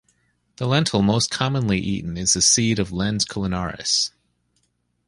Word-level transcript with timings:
The 0.55 0.65
lentil 0.65 1.03
most 1.03 1.29
commonly 1.29 1.77
eaten 1.77 2.17
is 2.17 2.33
the 2.33 2.41
seed 2.41 2.79
of 2.79 2.91
"Lens 2.91 3.23
culinaris". 3.23 4.09